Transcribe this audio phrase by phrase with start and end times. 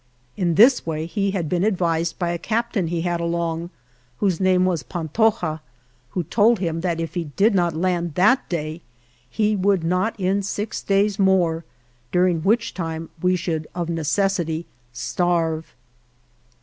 [0.35, 0.79] In this
[1.11, 3.69] he had been advised by a captain he had along,
[4.17, 5.61] whose name was Pantoja,
[6.09, 8.81] who told him that if he did not land that day
[9.29, 11.65] he would not in six days more,
[12.11, 15.71] during which time we would of necessity starve.